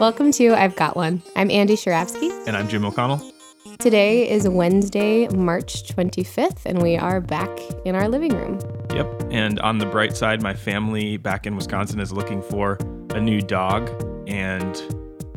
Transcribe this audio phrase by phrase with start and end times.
[0.00, 1.22] Welcome to I've Got One.
[1.34, 2.30] I'm Andy Sharapsky.
[2.46, 3.20] And I'm Jim O'Connell.
[3.80, 7.50] Today is Wednesday, March 25th, and we are back
[7.84, 8.60] in our living room.
[8.94, 9.24] Yep.
[9.32, 12.78] And on the bright side, my family back in Wisconsin is looking for
[13.10, 13.90] a new dog,
[14.28, 14.80] and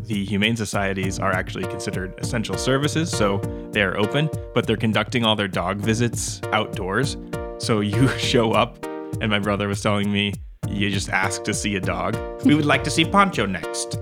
[0.01, 3.39] the humane societies are actually considered essential services, so
[3.71, 7.17] they're open, but they're conducting all their dog visits outdoors.
[7.57, 8.85] So you show up,
[9.21, 10.33] and my brother was telling me,
[10.71, 12.17] you just ask to see a dog.
[12.45, 13.99] We would like to see Poncho next.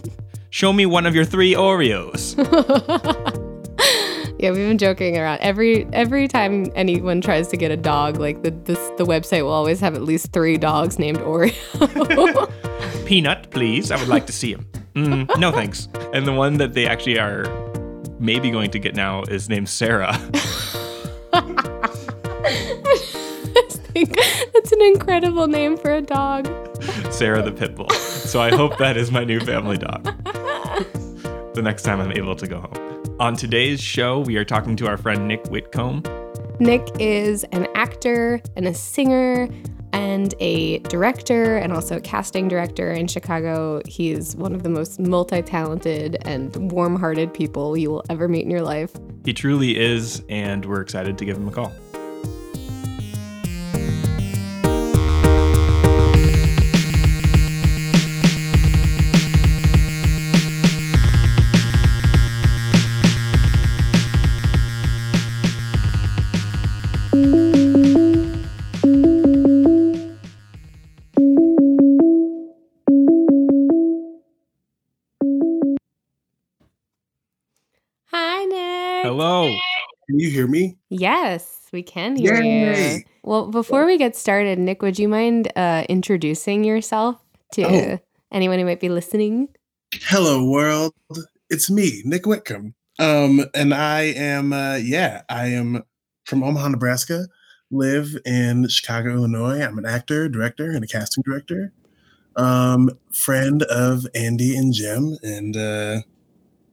[0.50, 2.36] Show me one of your three Oreos.
[4.38, 5.38] yeah, we've been joking around.
[5.40, 9.52] Every every time anyone tries to get a dog, like the this the website will
[9.52, 12.50] always have at least three dogs named Oreo.
[13.06, 13.90] Peanut, please.
[13.90, 14.66] I would like to see him.
[14.94, 15.88] Mm, no thanks.
[16.12, 17.44] And the one that they actually are
[18.18, 20.12] maybe going to get now is named Sarah.
[23.54, 23.78] That's
[24.82, 26.46] an incredible name for a dog.
[27.10, 27.90] Sarah the Pitbull.
[27.92, 30.04] So I hope that is my new family dog.
[31.54, 33.16] the next time I'm able to go home.
[33.20, 36.02] On today's show, we are talking to our friend Nick Whitcomb.
[36.58, 39.48] Nick is an actor and a singer
[39.92, 43.82] and a director and also a casting director in Chicago.
[43.86, 48.44] He's one of the most multi talented and warm hearted people you will ever meet
[48.44, 48.92] in your life.
[49.24, 51.72] He truly is, and we're excited to give him a call.
[80.30, 80.76] Hear me?
[80.88, 82.96] Yes, we can hear Yay.
[82.96, 83.02] you.
[83.22, 87.98] Well, before we get started, Nick, would you mind uh, introducing yourself to oh.
[88.32, 89.48] anyone who might be listening?
[89.94, 90.94] Hello, world.
[91.50, 92.74] It's me, Nick Whitcomb.
[92.98, 95.82] Um, and I am, uh, yeah, I am
[96.24, 97.26] from Omaha, Nebraska.
[97.70, 99.62] Live in Chicago, Illinois.
[99.62, 101.72] I'm an actor, director, and a casting director.
[102.36, 106.02] Um, friend of Andy and Jim, and uh,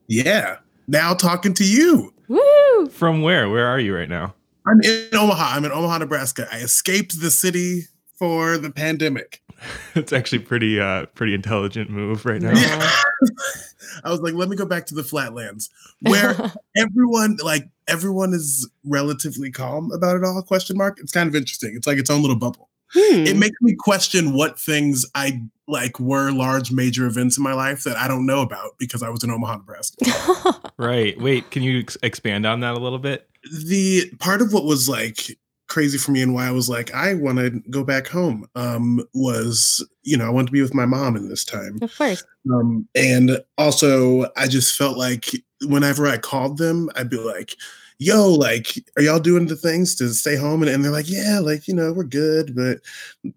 [0.08, 0.56] yeah,
[0.88, 2.12] now talking to you.
[2.28, 2.40] Woo!
[2.88, 3.48] From where?
[3.48, 4.34] Where are you right now?
[4.66, 5.56] I'm in Omaha.
[5.56, 6.46] I'm in Omaha, Nebraska.
[6.52, 7.84] I escaped the city
[8.16, 9.42] for the pandemic.
[9.94, 12.52] it's actually pretty uh pretty intelligent move right now.
[12.52, 12.90] Yeah.
[14.04, 15.68] I was like, let me go back to the flatlands
[16.00, 16.34] where
[16.76, 20.98] everyone like everyone is relatively calm about it all question mark.
[21.00, 21.74] It's kind of interesting.
[21.76, 22.69] It's like its own little bubble.
[22.92, 23.26] Hmm.
[23.26, 27.84] It makes me question what things I like were large major events in my life
[27.84, 30.04] that I don't know about because I was in Omaha, Nebraska.
[30.76, 31.18] right.
[31.20, 33.28] Wait, can you ex- expand on that a little bit?
[33.52, 37.14] The part of what was like crazy for me and why I was like, I
[37.14, 40.84] want to go back home um, was, you know, I want to be with my
[40.84, 41.78] mom in this time.
[41.80, 42.24] Of course.
[42.52, 45.30] Um, and also, I just felt like
[45.64, 47.54] whenever I called them, I'd be like,
[48.00, 50.62] yo, like, are y'all doing the things to stay home?
[50.62, 52.78] And, and they're like, yeah, like, you know, we're good, but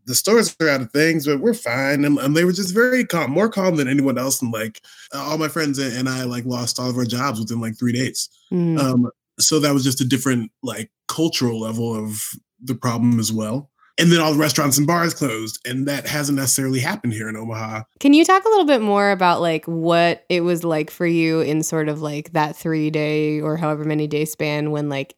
[0.05, 2.05] the stores are out of things, but we're fine.
[2.05, 4.41] And, and they were just very calm, more calm than anyone else.
[4.41, 4.81] And like,
[5.13, 8.29] all my friends and I like lost all of our jobs within like three days.
[8.53, 8.79] Mm.
[8.79, 12.21] Um, so that was just a different like cultural level of
[12.63, 16.37] the problem as well and then all the restaurants and bars closed and that hasn't
[16.37, 17.83] necessarily happened here in omaha.
[17.99, 21.41] Can you talk a little bit more about like what it was like for you
[21.41, 25.15] in sort of like that three day or however many day span when like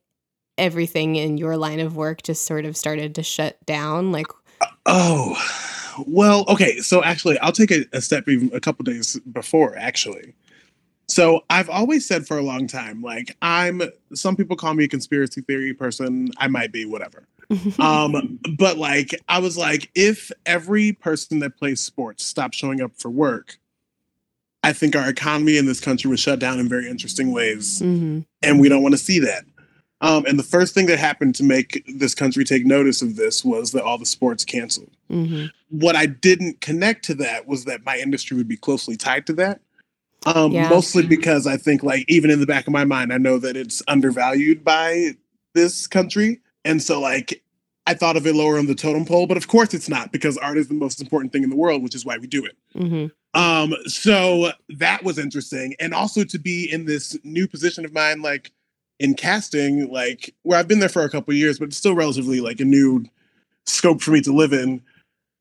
[0.58, 4.12] everything in your line of work just sort of started to shut down?
[4.12, 4.28] Like
[4.85, 5.35] oh
[6.08, 10.34] well okay so actually i'll take a, a step even a couple days before actually.
[11.08, 13.84] So I've always said for a long time, like I'm
[14.16, 16.30] some people call me a conspiracy theory person.
[16.38, 17.28] I might be, whatever
[17.80, 22.92] um, but like I was like, if every person that plays sports stopped showing up
[22.98, 23.58] for work,
[24.64, 28.22] I think our economy in this country would shut down in very interesting ways, mm-hmm.
[28.42, 29.46] and we don't want to see that.
[30.02, 33.46] Um, and the first thing that happened to make this country take notice of this
[33.46, 34.92] was that all the sports canceled.
[35.10, 35.46] Mm-hmm.
[35.70, 39.34] What I didn't connect to that was that my industry would be closely tied to
[39.34, 39.62] that.
[40.26, 40.70] Um, yeah.
[40.70, 43.56] Mostly because I think, like, even in the back of my mind, I know that
[43.56, 45.12] it's undervalued by
[45.53, 46.41] this country.
[46.66, 47.41] And so, like,
[47.88, 50.38] I thought of it lower on the totem pole, but of course it's not because
[50.38, 52.58] art is the most important thing in the world, which is why we do it.
[52.76, 53.40] Mm-hmm.
[53.40, 55.76] Um, so that was interesting.
[55.79, 58.52] And also to be in this new position of mine, like
[59.00, 62.41] in casting, like where I've been there for a couple years, but it's still relatively
[62.41, 63.06] like a new
[63.66, 64.82] scope for me to live in.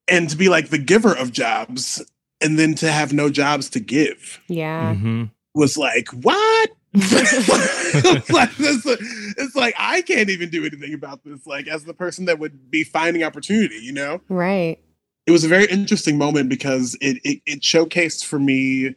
[0.07, 2.05] And to be like the giver of jobs
[2.43, 4.39] and then to have no jobs to give.
[4.49, 4.93] Yeah.
[4.93, 5.25] Mm-hmm.
[5.55, 6.71] Was like, what?
[6.95, 11.47] it's, like, it's, like, I can't even do anything about this.
[11.47, 14.21] Like as the person that would be finding opportunity, you know?
[14.29, 14.79] Right.
[15.27, 18.95] It was a very interesting moment because it it, it showcased for me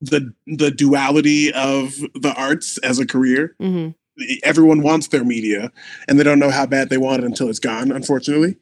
[0.00, 3.54] the the duality of the arts as a career.
[3.60, 3.90] hmm
[4.42, 5.70] Everyone wants their media,
[6.08, 7.92] and they don't know how bad they want it until it's gone.
[7.92, 8.56] Unfortunately,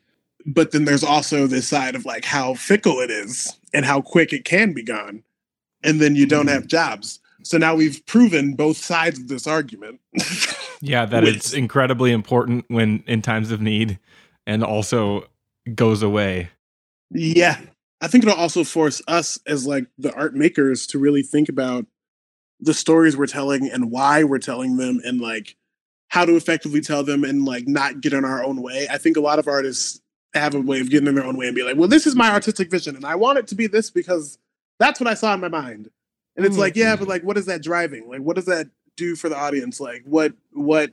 [0.47, 4.32] but then there's also this side of like how fickle it is and how quick
[4.32, 5.23] it can be gone,
[5.82, 6.53] and then you don't Mhm.
[6.53, 7.19] have jobs.
[7.43, 10.00] So now we've proven both sides of this argument.
[10.81, 13.99] Yeah, that it's incredibly important when in times of need
[14.46, 15.25] and also
[15.75, 16.50] goes away.
[17.11, 17.61] Yeah.
[18.00, 21.87] I think it'll also force us as like the art makers to really think about
[22.61, 25.56] the stories we're telling and why we're telling them and like
[26.08, 28.87] how to effectively tell them and like not get in our own way.
[28.90, 30.00] I think a lot of artists
[30.35, 32.14] have a way of getting in their own way and be like, well, this is
[32.14, 32.35] my mm-hmm.
[32.35, 34.38] artistic vision and I want it to be this because
[34.79, 35.90] that's what I saw in my mind.
[36.38, 36.61] And it's Mhm.
[36.61, 38.08] like, yeah, but like what is that driving?
[38.08, 39.81] Like what does that do for the audience?
[39.81, 40.93] Like what what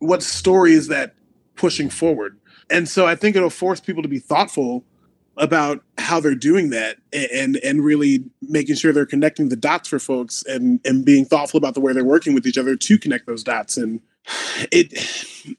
[0.00, 1.14] what story is that
[1.56, 2.36] pushing forward?
[2.68, 4.84] And so I think it'll force people to be thoughtful
[5.36, 10.00] about how they're doing that and and really making sure they're connecting the dots for
[10.00, 13.26] folks and and being thoughtful about the way they're working with each other to connect
[13.26, 14.00] those dots and
[14.72, 14.92] it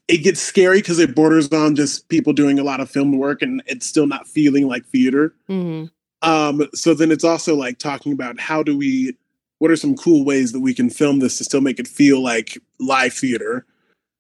[0.09, 3.41] it gets scary because it borders on just people doing a lot of film work
[3.41, 5.85] and it's still not feeling like theater hmm
[6.21, 9.15] um so then it's also like talking about how do we
[9.59, 12.21] what are some cool ways that we can film this to still make it feel
[12.21, 13.65] like live theater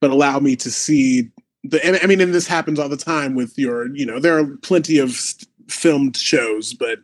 [0.01, 1.29] but allow me to see
[1.63, 4.37] the and, i mean and this happens all the time with your you know there
[4.37, 6.99] are plenty of st- filmed shows but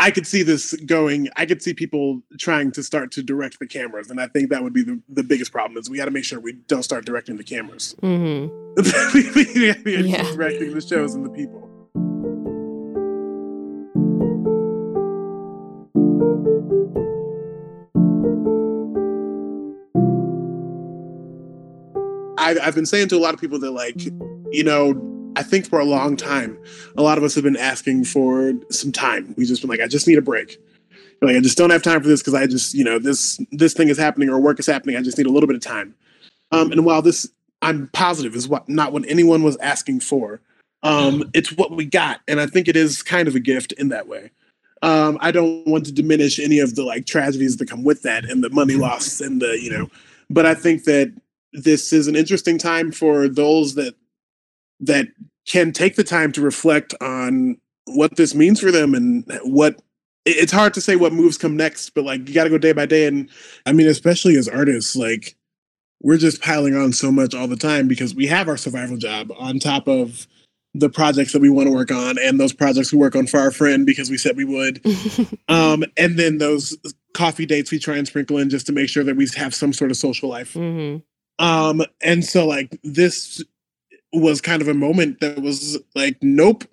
[0.00, 3.66] i could see this going i could see people trying to start to direct the
[3.66, 6.10] cameras and i think that would be the, the biggest problem is we got to
[6.10, 7.94] make sure we don't start directing the cameras.
[8.00, 8.48] Hmm
[9.14, 10.22] we gotta be Yeah.
[10.24, 11.65] directing the shows and the people
[22.46, 24.00] I've, I've been saying to a lot of people that like
[24.52, 24.94] you know
[25.34, 26.56] i think for a long time
[26.96, 29.34] a lot of us have been asking for some time.
[29.36, 30.58] We've just been like i just need a break.
[31.20, 33.74] Like i just don't have time for this because i just you know this this
[33.74, 34.96] thing is happening or work is happening.
[34.96, 35.94] I just need a little bit of time.
[36.52, 37.28] Um and while this
[37.62, 40.40] i'm positive is what not what anyone was asking for
[40.82, 42.20] um it's what we got.
[42.28, 44.30] And i think it is kind of a gift in that way.
[44.82, 48.24] Um i don't want to diminish any of the like tragedies that come with that
[48.24, 49.90] and the money loss and the you know
[50.30, 51.12] but i think that
[51.56, 53.94] this is an interesting time for those that
[54.80, 55.08] that
[55.48, 57.56] can take the time to reflect on
[57.86, 59.80] what this means for them and what
[60.24, 62.72] it's hard to say what moves come next but like you got to go day
[62.72, 63.06] by day.
[63.06, 63.30] And
[63.64, 65.36] i mean especially as artists like
[66.02, 69.32] we're just piling on so much all the time because we have our survival job
[69.38, 70.26] on top of
[70.74, 73.40] the projects that we want to work on and those projects we work on for
[73.40, 74.84] our friend because we said we would.
[75.48, 76.76] Um and then those
[77.14, 79.72] coffee dates we try and sprinkle in just to make sure that we have some
[79.72, 80.52] sort of social life.
[80.54, 80.96] Hmm
[81.38, 83.42] um, and so like this
[84.12, 86.64] was kind of a moment that was like, nope,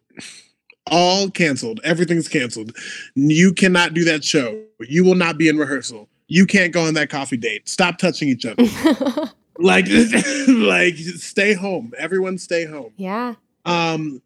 [0.89, 1.79] all canceled.
[1.83, 2.75] Everything's canceled.
[3.15, 4.63] You cannot do that show.
[4.79, 6.09] You will not be in rehearsal.
[6.27, 7.67] You can't go on that coffee date.
[7.67, 8.63] Stop touching each other.
[9.59, 9.85] like,
[10.47, 11.93] like stay home.
[11.97, 12.93] Everyone stay home.
[12.97, 13.35] yeah.
[13.65, 14.21] Um,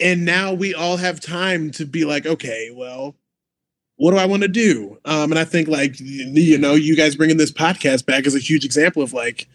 [0.00, 3.14] and now we all have time to be like, okay, well,
[3.96, 4.98] what do I want to do?
[5.04, 8.40] Um, and I think like you know, you guys bringing this podcast back is a
[8.40, 9.46] huge example of like,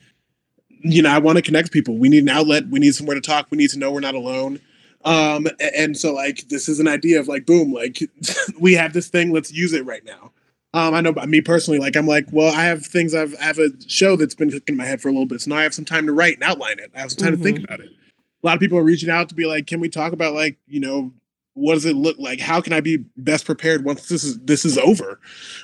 [0.82, 1.98] you know, I want to connect people.
[1.98, 2.68] We need an outlet.
[2.70, 3.48] We need somewhere to talk.
[3.50, 4.60] We need to know we're not alone.
[5.06, 8.00] Um, and so like this is an idea of like, boom, like
[8.60, 9.32] we have this thing.
[9.32, 10.32] Let's use it right now.
[10.74, 13.44] Um, I know about me personally, like I'm like, well, I have things I've I
[13.46, 15.42] have a show that's been cooking in my head for a little bit.
[15.42, 16.92] So now I have some time to write and outline it.
[16.94, 17.90] I have some time to think about it.
[17.90, 20.58] A lot of people are reaching out to be like, can we talk about like,
[20.68, 21.14] you know,
[21.58, 22.40] what does it look like?
[22.40, 25.20] How can I be best prepared once this is this is over?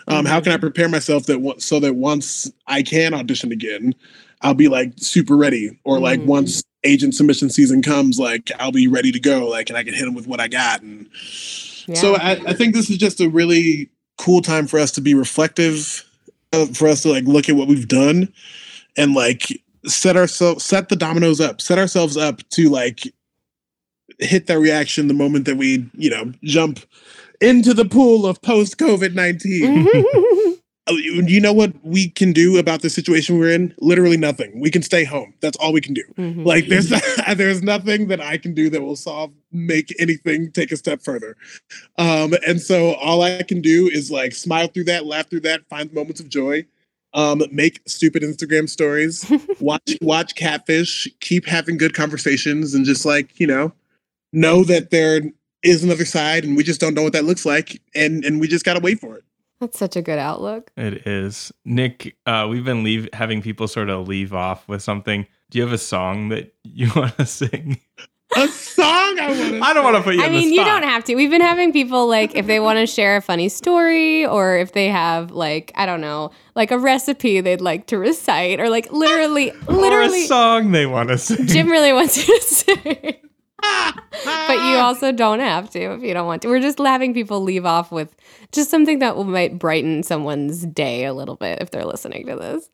[0.08, 3.94] Um, how can I prepare myself that so that once I can audition again,
[4.44, 6.26] I'll be like super ready, or like Mhm.
[6.26, 9.94] once agent submission season comes, like I'll be ready to go, like and I can
[9.94, 10.82] hit them with what I got.
[10.82, 11.08] And
[11.94, 15.16] so I, I think this is just a really cool time for us to be
[15.16, 16.04] reflective,
[16.52, 18.32] uh, for us to like look at what we've done,
[18.98, 19.48] and like
[19.86, 23.04] set ourselves set the dominoes up, set ourselves up to like
[24.20, 26.80] hit that reaction the moment that we you know jump
[27.42, 29.88] into the pool of post COVID 19.
[30.88, 33.74] Oh, You know what we can do about the situation we're in?
[33.80, 34.60] Literally nothing.
[34.60, 35.34] We can stay home.
[35.40, 36.04] That's all we can do.
[36.18, 36.46] Mhm.
[36.46, 36.90] Like there's
[37.38, 41.38] there's nothing that I can do that will solve make anything take a step further.
[41.98, 45.68] Um, and so all I can do is like smile through that, laugh through that,
[45.70, 46.66] find moments of joy,
[47.14, 53.40] um, make stupid Instagram stories, watch watch catfish, keep having good conversations, and just like
[53.40, 53.72] you know,
[54.34, 55.22] know that there
[55.62, 58.50] is another side, and we just don't know what that looks like, and and we
[58.50, 59.24] just gotta wait for it.
[59.64, 60.72] That's such a good outlook.
[60.76, 61.54] It is.
[61.64, 65.26] Nick, uh, we've been leave having people sort of leave off with something.
[65.52, 67.80] Do you have a song that you want to sing?
[68.36, 68.86] a song
[69.20, 70.84] I want to I don't want to put you I in mean, the you don't
[70.84, 71.16] have to.
[71.16, 74.74] We've been having people like if they want to share a funny story or if
[74.74, 78.92] they have like I don't know, like a recipe they'd like to recite or like
[78.92, 80.26] literally, or a literally.
[80.26, 81.46] song they want to sing.
[81.48, 83.14] Jim really wants you to sing.
[84.26, 86.48] But you also don't have to if you don't want to.
[86.48, 88.16] We're just having people leave off with
[88.52, 92.36] just something that will, might brighten someone's day a little bit if they're listening to
[92.36, 92.70] this.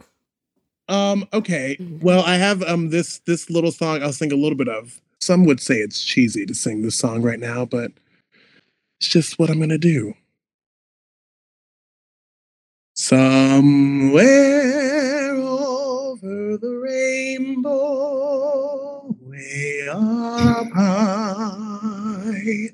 [0.88, 1.78] Um, okay.
[2.02, 5.00] Well, I have um this this little song I'll sing a little bit of.
[5.22, 7.92] Some would say it's cheesy to sing this song right now, but
[9.00, 10.16] it's just what I'm gonna do.
[12.96, 14.26] Somewhere
[15.36, 18.29] over the rainbow,
[19.90, 22.70] up high,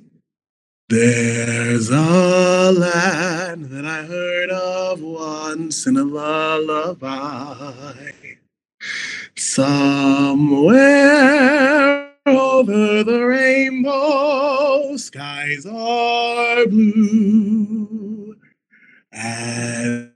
[0.89, 8.11] there's a land that I heard of once in a lullaby.
[9.35, 10.75] Somewhere
[12.25, 18.35] over the rainbow, skies are blue.
[19.11, 20.04] And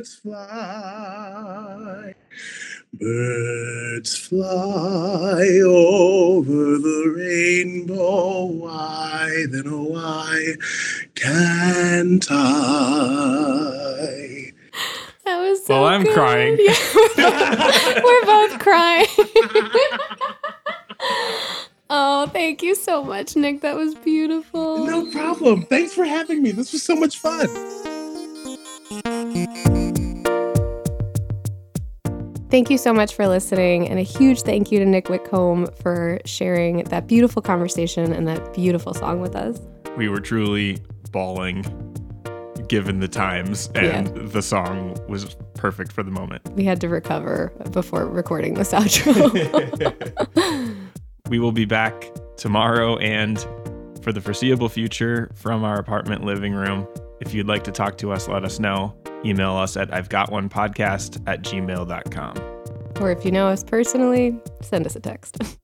[0.00, 2.14] bluebirds fly.
[2.92, 8.46] Birds fly over the rainbow.
[8.46, 10.54] Why then, oh, why
[11.14, 12.46] can't I?
[15.24, 16.14] That was so Well, I'm good.
[16.14, 16.58] crying.
[17.16, 19.06] Yeah, we're, both, we're both crying.
[21.90, 23.60] oh, thank you so much, Nick.
[23.60, 24.86] That was beautiful.
[24.86, 25.62] No problem.
[25.66, 26.52] Thanks for having me.
[26.52, 27.46] This was so much fun.
[32.50, 36.18] Thank you so much for listening, and a huge thank you to Nick Whitcomb for
[36.24, 39.60] sharing that beautiful conversation and that beautiful song with us.
[39.96, 40.78] we were truly
[41.12, 41.62] bawling
[42.68, 46.42] given the times and the song was perfect for the moment.
[46.54, 49.14] We had to recover before recording this outro.
[51.28, 52.04] we will be back
[52.36, 53.38] tomorrow and
[54.02, 56.86] for the foreseeable future from our apartment living room.
[57.20, 58.96] If you'd like to talk to us, let us know.
[59.24, 62.36] Email us at I've got one podcast at gmail.com.
[63.00, 65.38] or if you know us personally, send us a text.